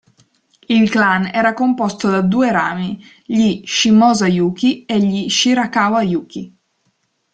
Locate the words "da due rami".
2.09-2.99